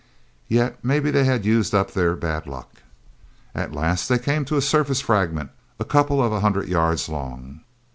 [0.47, 2.81] Yet maybe they had used up their bad luck.
[3.53, 7.61] At last they came to a surface fragment a couple of hundred yards long.